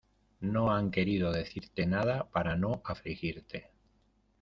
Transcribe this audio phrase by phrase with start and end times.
[0.39, 3.69] No han querido decirte nada para no afligirte.